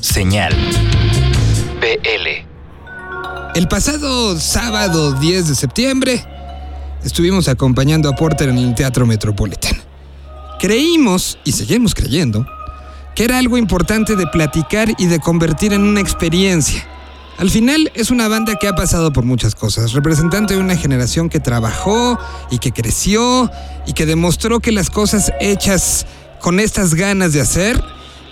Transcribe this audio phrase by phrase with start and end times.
[0.00, 0.54] Señal.
[1.80, 2.46] BL.
[3.54, 6.24] El pasado sábado 10 de septiembre
[7.04, 9.74] estuvimos acompañando a Porter en el Teatro Metropolitan.
[10.58, 12.46] Creímos, y seguimos creyendo,
[13.14, 16.86] que era algo importante de platicar y de convertir en una experiencia.
[17.38, 21.28] Al final es una banda que ha pasado por muchas cosas, representante de una generación
[21.28, 22.18] que trabajó
[22.50, 23.50] y que creció
[23.86, 26.06] y que demostró que las cosas hechas
[26.40, 27.82] con estas ganas de hacer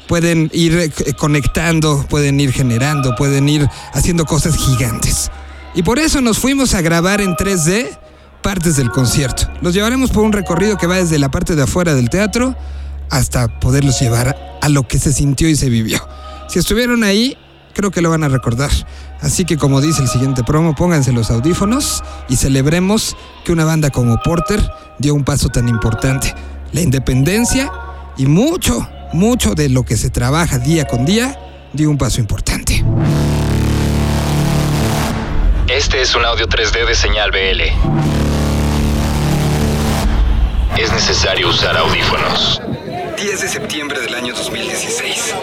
[0.08, 5.30] pueden ir eh, conectando, pueden ir generando, pueden ir haciendo cosas gigantes.
[5.74, 7.96] Y por eso nos fuimos a grabar en 3D
[8.42, 9.48] partes del concierto.
[9.60, 12.56] Los llevaremos por un recorrido que va desde la parte de afuera del teatro
[13.10, 16.00] hasta poderlos llevar a lo que se sintió y se vivió.
[16.48, 17.36] Si estuvieron ahí,
[17.74, 18.70] creo que lo van a recordar.
[19.20, 23.90] Así que como dice el siguiente promo, pónganse los audífonos y celebremos que una banda
[23.90, 24.60] como Porter
[24.98, 26.34] dio un paso tan importante.
[26.72, 27.70] La independencia
[28.16, 31.38] y mucho, mucho de lo que se trabaja día con día
[31.72, 32.84] dio un paso importante.
[35.68, 37.62] Este es un audio 3D de señal BL.
[40.80, 42.60] Es necesario usar audífonos.
[43.16, 45.34] 10 de septiembre del año 2016.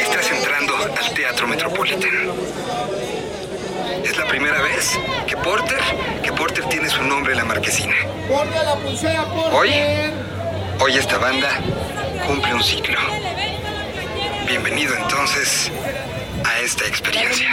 [0.00, 2.10] Estás entrando al Teatro Metropolitan.
[4.04, 5.78] Es la primera vez que Porter,
[6.22, 7.94] que Porter tiene su nombre en la marquesina.
[9.52, 9.70] Hoy,
[10.80, 11.48] hoy esta banda
[12.28, 12.98] cumple un ciclo.
[14.46, 15.72] Bienvenido entonces
[16.44, 17.48] a esta experiencia.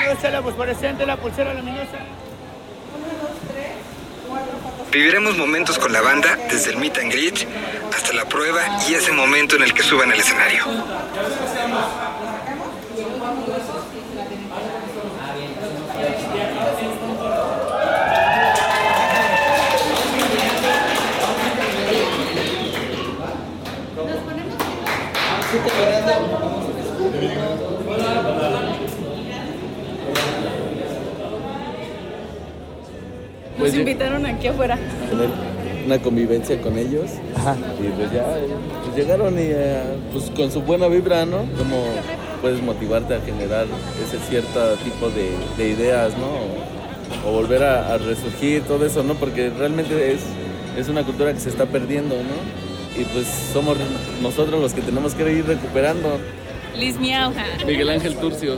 [4.92, 7.48] Viviremos momentos con la banda desde el meet and greet
[7.96, 10.66] hasta la prueba y ese momento en el que suban al escenario.
[33.66, 34.78] Pues Nos invitaron aquí afuera.
[35.10, 35.30] tener
[35.86, 37.12] una convivencia con ellos.
[37.84, 38.48] Y pues ya eh,
[38.84, 39.82] pues llegaron y eh,
[40.14, 41.38] pues con su buena vibra, ¿no?
[41.58, 41.84] Como
[42.42, 43.66] puedes motivarte a generar
[44.04, 46.26] ese cierto tipo de, de ideas, ¿no?
[47.26, 49.16] O, o volver a, a resurgir, todo eso, ¿no?
[49.16, 50.22] Porque realmente es,
[50.78, 53.02] es una cultura que se está perdiendo, ¿no?
[53.02, 53.78] Y pues somos
[54.22, 56.18] nosotros los que tenemos que ir recuperando.
[56.78, 57.46] Liz Miauja.
[57.66, 58.58] Miguel Ángel Turcio.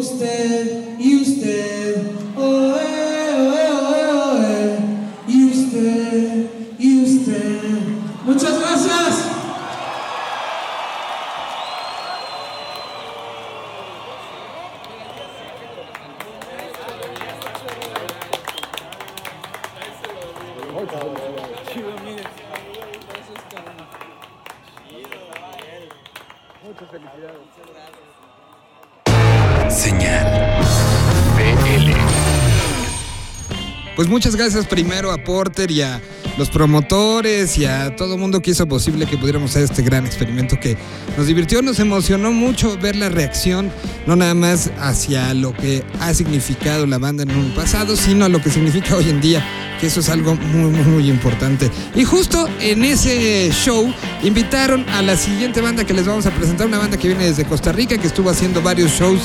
[0.00, 0.59] usted
[34.40, 36.00] gracias primero a Porter y a
[36.38, 40.06] los promotores y a todo el mundo que hizo posible que pudiéramos hacer este gran
[40.06, 40.78] experimento que
[41.18, 43.70] nos divirtió, nos emocionó mucho ver la reacción,
[44.06, 48.30] no nada más hacia lo que ha significado la banda en un pasado, sino a
[48.30, 49.46] lo que significa hoy en día,
[49.78, 51.70] que eso es algo muy, muy, muy importante.
[51.94, 53.92] Y justo en ese show
[54.22, 57.44] invitaron a la siguiente banda que les vamos a presentar, una banda que viene desde
[57.44, 59.20] Costa Rica, que estuvo haciendo varios shows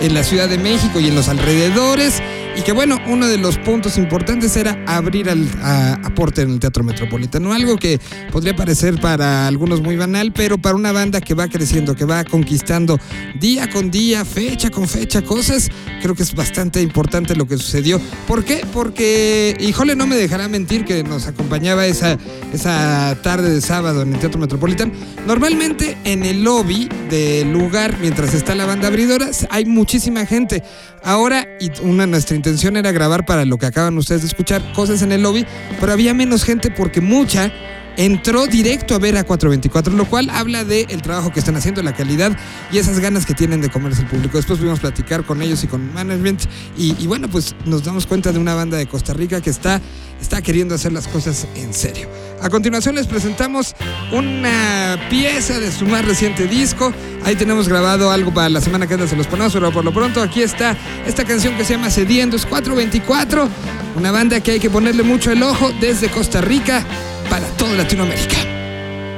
[0.00, 2.22] en la Ciudad de México y en los alrededores.
[2.60, 6.52] Y que bueno, uno de los puntos importantes era abrir al, a, a Porter en
[6.52, 7.54] el Teatro Metropolitano.
[7.54, 7.98] Algo que
[8.30, 12.22] podría parecer para algunos muy banal, pero para una banda que va creciendo, que va
[12.22, 12.98] conquistando
[13.40, 15.70] día con día, fecha con fecha, cosas,
[16.02, 17.98] creo que es bastante importante lo que sucedió.
[18.26, 18.60] ¿Por qué?
[18.74, 22.18] Porque, híjole, no me dejará mentir que nos acompañaba esa,
[22.52, 24.92] esa tarde de sábado en el Teatro Metropolitano.
[25.26, 30.62] Normalmente en el lobby del lugar, mientras está la banda abridora, hay muchísima gente.
[31.02, 32.36] Ahora, y una nuestra
[32.76, 35.46] era grabar para lo que acaban ustedes de escuchar, cosas en el lobby,
[35.78, 37.52] pero había menos gente porque mucha
[37.96, 41.94] entró directo a ver a 424, lo cual habla del trabajo que están haciendo, la
[41.94, 42.36] calidad
[42.72, 44.36] y esas ganas que tienen de comerse el público.
[44.36, 46.42] Después pudimos platicar con ellos y con management
[46.76, 49.80] y, y bueno, pues nos damos cuenta de una banda de Costa Rica que está,
[50.20, 52.08] está queriendo hacer las cosas en serio.
[52.42, 53.74] A continuación les presentamos
[54.12, 56.92] una pieza de su más reciente disco.
[57.24, 59.92] Ahí tenemos grabado algo para la semana que anda, se los ponemos, pero por lo
[59.92, 63.48] pronto aquí está esta canción que se llama Cediendo, es 424,
[63.96, 66.84] una banda que hay que ponerle mucho el ojo desde Costa Rica
[67.30, 68.36] para toda Latinoamérica.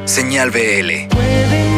[0.04, 1.71] Señal BL.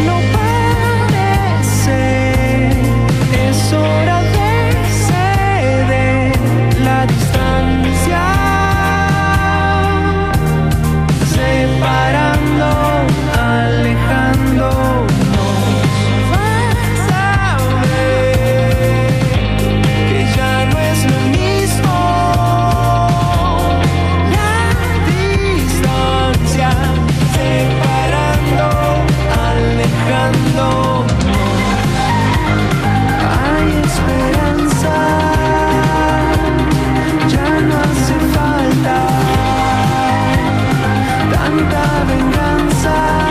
[41.74, 43.23] la venganza.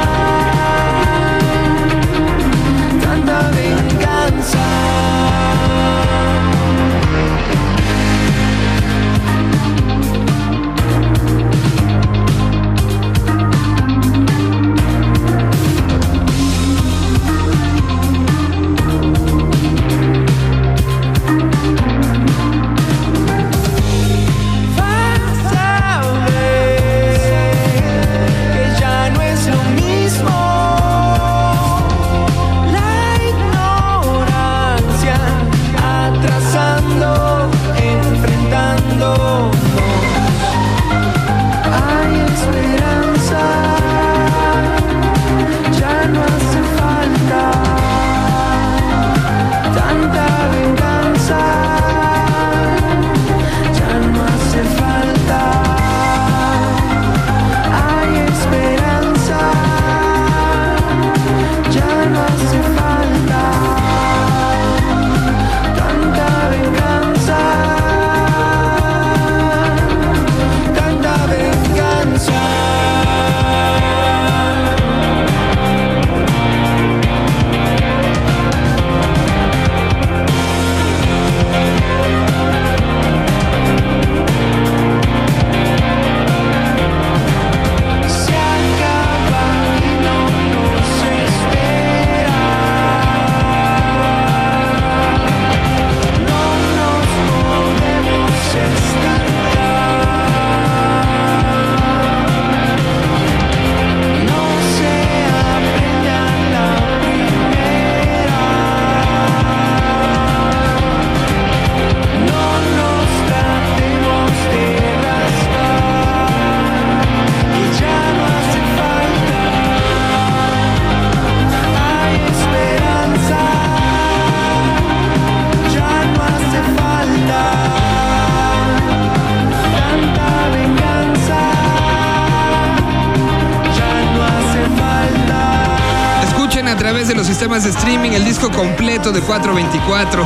[136.78, 140.26] Través de los sistemas de streaming el disco completo de 424.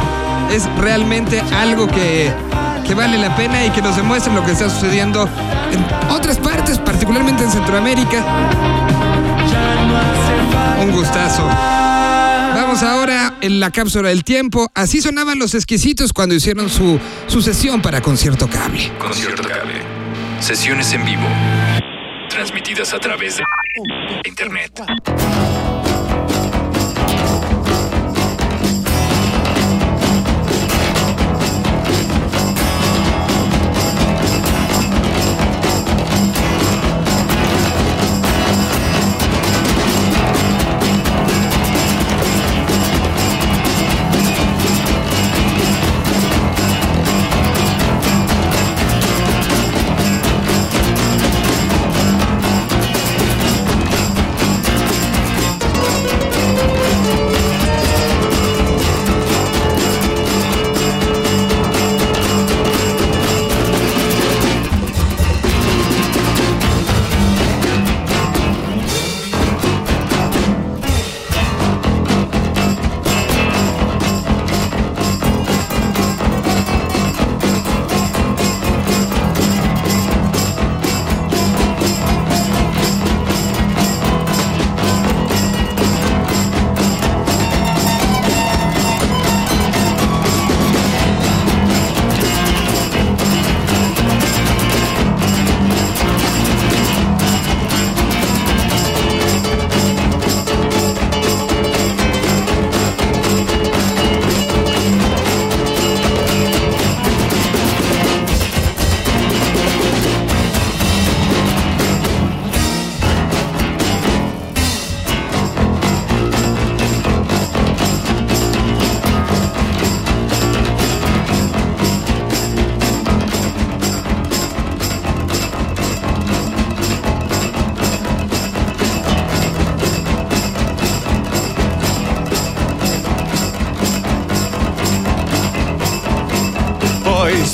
[0.51, 2.31] Es realmente algo que,
[2.85, 5.27] que vale la pena y que nos demuestra lo que está sucediendo
[5.71, 8.23] en otras partes, particularmente en Centroamérica.
[10.81, 11.47] Un gustazo.
[11.47, 14.69] Vamos ahora en la cápsula del tiempo.
[14.73, 18.91] Así sonaban los exquisitos cuando hicieron su, su sesión para concierto cable.
[18.97, 19.81] Concierto Cable.
[20.39, 21.23] Sesiones en vivo.
[22.29, 23.43] Transmitidas a través de
[24.25, 24.81] Internet.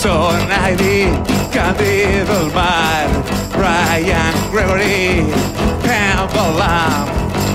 [0.04, 1.08] Poison Ivy,
[1.54, 3.08] Candido el Mar,
[3.56, 5.26] Ryan Gregory,
[5.82, 7.08] Campbell Lamb,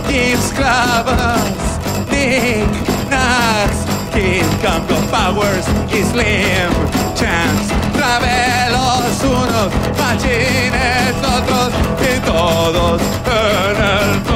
[0.09, 1.79] James Clavas,
[2.11, 2.67] Nick
[3.11, 3.85] Knox,
[4.15, 6.73] Kid Campbell Powers Slim
[7.15, 14.28] Chance, Travelos unos, Machines otros, y todos en el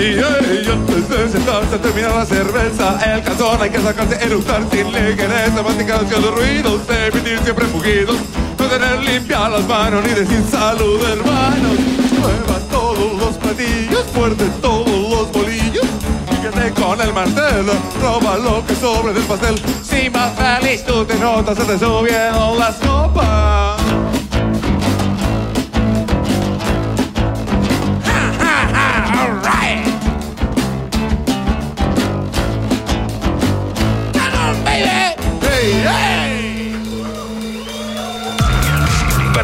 [0.00, 2.98] Y hey, antes de sentarse a terminar la cerveza.
[3.04, 5.62] El calzón hay que sacarse, eructar sin ligereza.
[5.62, 8.16] Masticar los ruidos, emitir siempre fugidos
[8.58, 11.78] No tener limpias las manos ni decir salud hermanos
[12.18, 15.84] Muevan todos los platillos, fuerte todos los bolillos.
[16.30, 19.60] Fíjate con el martelo, roba lo que sobre del pastel.
[19.82, 24.09] Si más feliz tú te notas, se te subieron las copas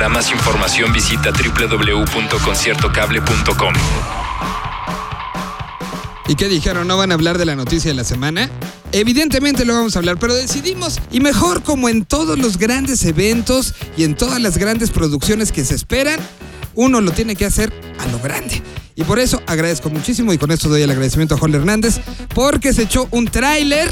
[0.09, 3.75] Más información visita www.conciertocable.com.
[6.29, 6.89] ¿Y qué dijeron?
[6.89, 8.51] ¿No van a hablar de la noticia de la semana?
[8.93, 13.75] Evidentemente lo vamos a hablar, pero decidimos, y mejor como en todos los grandes eventos
[13.97, 16.21] y en todas las grandes producciones que se esperan,
[16.75, 18.63] uno lo tiene que hacer a lo grande.
[18.95, 22.01] Y por eso agradezco muchísimo y con esto doy el agradecimiento a Joel Hernández
[22.35, 23.91] porque se echó un tráiler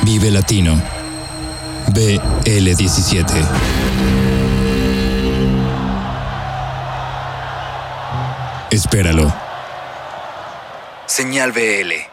[0.03, 0.81] Vive Latino.
[1.88, 3.46] BL17.
[8.70, 9.33] Espéralo.
[11.07, 12.09] Señal BL.